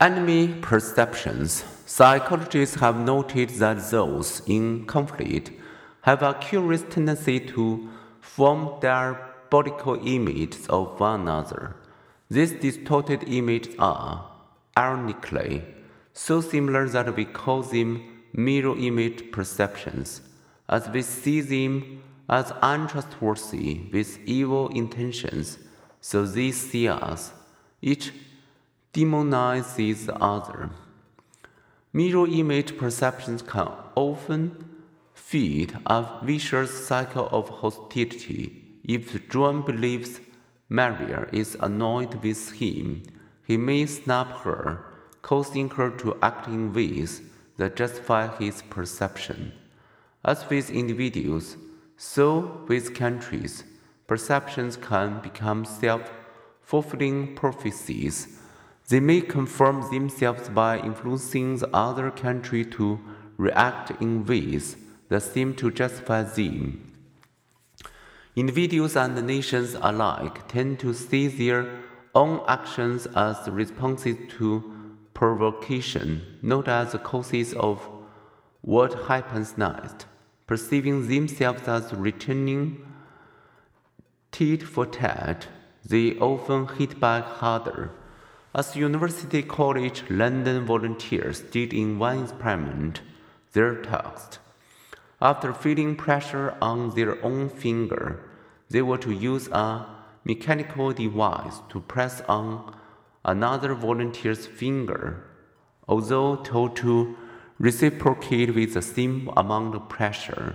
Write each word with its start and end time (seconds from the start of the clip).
Enemy 0.00 0.54
perceptions. 0.60 1.62
Psychologists 1.86 2.74
have 2.80 2.98
noted 2.98 3.48
that 3.50 3.78
those 3.90 4.42
in 4.44 4.84
conflict 4.86 5.52
have 6.00 6.20
a 6.20 6.34
curious 6.34 6.82
tendency 6.90 7.38
to 7.38 7.88
form 8.20 8.80
diabolical 8.80 9.94
images 10.04 10.66
of 10.66 10.98
one 10.98 11.20
another. 11.20 11.76
These 12.28 12.54
distorted 12.54 13.22
images 13.28 13.76
are, 13.78 14.28
ironically, 14.76 15.62
so 16.12 16.40
similar 16.40 16.88
that 16.88 17.14
we 17.14 17.24
call 17.24 17.62
them 17.62 18.24
mirror 18.32 18.76
image 18.76 19.30
perceptions, 19.30 20.22
as 20.68 20.88
we 20.88 21.02
see 21.02 21.40
them 21.40 22.02
as 22.28 22.52
untrustworthy 22.62 23.82
with 23.92 24.18
evil 24.26 24.70
intentions, 24.70 25.58
so 26.00 26.24
they 26.26 26.50
see 26.50 26.88
us. 26.88 27.32
Each 27.80 28.12
demonizes 28.94 30.06
the 30.06 30.16
other. 30.22 30.70
Mirror 31.92 32.28
image 32.28 32.78
perceptions 32.78 33.42
can 33.42 33.68
often 33.94 34.64
feed 35.12 35.76
a 35.86 36.06
vicious 36.22 36.86
cycle 36.86 37.28
of 37.30 37.48
hostility. 37.48 38.62
If 38.84 39.28
John 39.28 39.62
believes 39.62 40.20
Maria 40.68 41.26
is 41.32 41.56
annoyed 41.60 42.14
with 42.22 42.52
him, 42.52 43.02
he 43.44 43.56
may 43.56 43.86
snap 43.86 44.28
her, 44.42 44.84
causing 45.22 45.70
her 45.70 45.90
to 45.90 46.16
act 46.22 46.46
in 46.46 46.72
ways 46.72 47.20
that 47.56 47.76
justify 47.76 48.28
his 48.38 48.62
perception. 48.62 49.52
As 50.24 50.48
with 50.48 50.70
individuals, 50.70 51.56
so 51.96 52.64
with 52.68 52.94
countries, 52.94 53.64
perceptions 54.06 54.76
can 54.76 55.20
become 55.20 55.64
self 55.64 56.10
fulfilling 56.62 57.34
prophecies. 57.34 58.40
They 58.88 59.00
may 59.00 59.22
confirm 59.22 59.90
themselves 59.90 60.48
by 60.50 60.78
influencing 60.78 61.56
the 61.56 61.74
other 61.74 62.10
country 62.10 62.64
to 62.66 63.00
react 63.38 63.90
in 64.02 64.26
ways 64.26 64.76
that 65.08 65.22
seem 65.22 65.54
to 65.56 65.70
justify 65.70 66.22
them. 66.22 66.92
Individuals 68.36 68.96
and 68.96 69.26
nations 69.26 69.74
alike 69.80 70.48
tend 70.48 70.80
to 70.80 70.92
see 70.92 71.28
their 71.28 71.66
own 72.14 72.42
actions 72.46 73.06
as 73.14 73.48
responses 73.48 74.16
to 74.38 74.72
provocation, 75.14 76.20
not 76.42 76.68
as 76.68 76.92
the 76.92 76.98
causes 76.98 77.54
of 77.54 77.88
what 78.60 79.06
happens 79.06 79.56
next. 79.56 80.06
Perceiving 80.46 81.08
themselves 81.08 81.66
as 81.66 81.92
returning 81.94 82.84
tit 84.30 84.62
for 84.62 84.84
tat, 84.84 85.46
they 85.86 86.18
often 86.18 86.66
hit 86.76 87.00
back 87.00 87.24
harder. 87.24 87.90
As 88.56 88.76
University 88.76 89.42
College 89.42 90.04
London 90.08 90.64
volunteers 90.64 91.40
did 91.40 91.74
in 91.74 91.98
one 91.98 92.22
experiment, 92.22 93.00
their 93.52 93.82
text. 93.82 94.38
After 95.20 95.52
feeling 95.52 95.96
pressure 95.96 96.56
on 96.62 96.94
their 96.94 97.20
own 97.24 97.48
finger, 97.48 98.20
they 98.70 98.80
were 98.80 98.98
to 98.98 99.10
use 99.10 99.48
a 99.48 99.86
mechanical 100.22 100.92
device 100.92 101.62
to 101.70 101.80
press 101.80 102.20
on 102.28 102.76
another 103.24 103.74
volunteer's 103.74 104.46
finger. 104.46 105.24
Although 105.88 106.36
told 106.36 106.76
to 106.76 107.16
reciprocate 107.58 108.54
with 108.54 108.74
the 108.74 108.82
same 108.82 109.30
amount 109.36 109.74
of 109.74 109.88
pressure, 109.88 110.54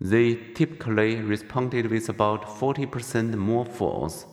they 0.00 0.34
typically 0.54 1.20
responded 1.20 1.86
with 1.88 2.08
about 2.08 2.46
40% 2.46 3.36
more 3.36 3.64
force 3.64 4.26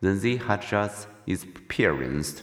than 0.00 0.20
they 0.20 0.36
had 0.36 0.62
just 0.62 1.08
experienced. 1.26 2.42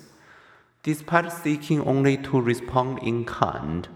Despite 0.84 1.32
seeking 1.32 1.82
only 1.82 2.18
to 2.18 2.42
respond 2.42 3.00
in 3.04 3.26
kind, 3.26 3.88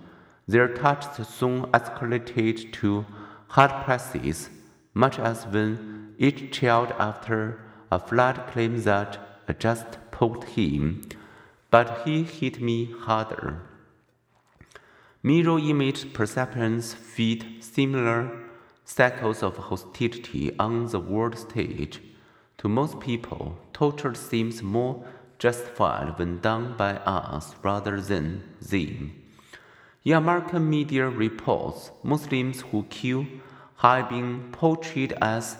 their 0.47 0.67
touch 0.67 1.03
soon 1.25 1.63
escalated 1.73 2.71
to 2.73 3.05
hard 3.49 3.83
presses, 3.83 4.49
much 4.93 5.19
as 5.19 5.45
when 5.47 6.13
each 6.17 6.51
child 6.51 6.93
after 6.97 7.59
a 7.91 7.99
flood 7.99 8.47
claims 8.47 8.85
that 8.85 9.17
I 9.47 9.53
just 9.53 9.97
poked 10.11 10.45
him, 10.49 11.03
but 11.69 12.01
he 12.05 12.23
hit 12.23 12.61
me 12.61 12.91
harder. 12.91 13.61
Mirror 15.23 15.59
image 15.59 16.13
perceptions 16.13 16.93
feed 16.93 17.61
similar 17.61 18.31
cycles 18.85 19.43
of 19.43 19.57
hostility 19.57 20.57
on 20.57 20.87
the 20.87 20.99
world 20.99 21.37
stage. 21.37 21.99
To 22.59 22.67
most 22.67 22.99
people, 22.99 23.57
torture 23.71 24.15
seems 24.15 24.63
more 24.63 25.05
justified 25.37 26.17
when 26.17 26.39
done 26.39 26.75
by 26.75 26.93
us 26.95 27.55
rather 27.61 28.01
than 28.01 28.43
them. 28.59 29.13
In 30.03 30.13
American 30.13 30.67
media 30.67 31.07
reports, 31.07 31.91
Muslims 32.01 32.61
who 32.61 32.83
kill 32.89 33.27
have 33.77 34.09
been 34.09 34.49
portrayed 34.51 35.13
as 35.21 35.57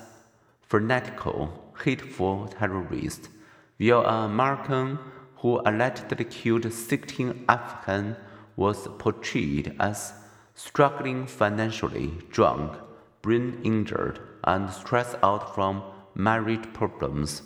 fanatical, 0.63 1.73
hateful 1.83 2.47
terrorists, 2.47 3.29
while 3.77 4.07
an 4.07 4.31
American 4.31 4.97
who 5.37 5.61
allegedly 5.65 6.25
killed 6.25 6.71
16 6.73 7.45
Afghans 7.47 8.15
was 8.55 8.87
portrayed 8.97 9.75
as 9.79 10.13
struggling 10.55 11.27
financially, 11.27 12.11
drunk, 12.31 12.73
brain 13.21 13.59
injured, 13.63 14.19
and 14.43 14.71
stressed 14.71 15.17
out 15.21 15.53
from 15.53 15.83
marriage 16.17 16.73
problems, 16.73 17.43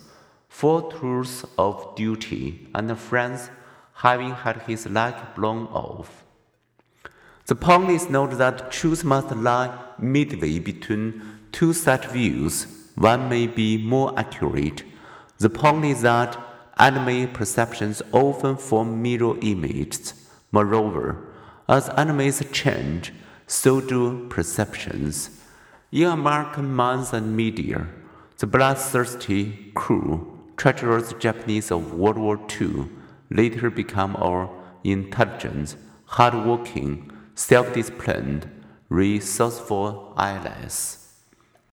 four 0.48 0.90
tours 0.90 1.44
of 1.58 1.94
duty, 1.94 2.68
and 2.74 2.98
friends 2.98 3.50
having 3.94 4.30
had 4.30 4.62
his 4.62 4.86
leg 4.86 5.14
blown 5.36 5.66
off. 5.66 6.24
The 7.46 7.54
point 7.54 7.90
is 7.90 8.08
not 8.08 8.38
that 8.38 8.72
truth 8.72 9.04
must 9.04 9.36
lie 9.36 9.78
midway 9.98 10.58
between 10.58 11.22
two 11.52 11.72
such 11.74 12.06
views. 12.06 12.66
One 12.94 13.28
may 13.28 13.46
be 13.46 13.76
more 13.76 14.18
accurate. 14.18 14.84
The 15.38 15.50
point 15.50 15.84
is 15.84 16.02
that 16.02 16.38
enemy 16.78 17.26
perceptions 17.26 18.00
often 18.12 18.56
form 18.56 19.02
mirror 19.02 19.36
images. 19.42 20.14
Moreover, 20.50 21.28
as 21.68 21.90
enemies 21.90 22.42
change, 22.52 23.12
so 23.46 23.80
do 23.80 24.28
perceptions. 24.28 25.40
In 25.90 26.04
American 26.04 26.72
minds 26.74 27.12
and 27.12 27.36
media, 27.36 27.86
the 28.42 28.46
bloodthirsty, 28.48 29.70
cruel, 29.72 30.26
treacherous 30.56 31.12
Japanese 31.20 31.70
of 31.70 31.94
World 31.94 32.18
War 32.18 32.40
II 32.60 32.88
later 33.30 33.70
become 33.70 34.16
our 34.16 34.50
intelligent, 34.82 35.76
hardworking, 36.06 37.12
self 37.36 37.72
disciplined, 37.72 38.50
resourceful 38.88 40.12
allies. 40.18 41.01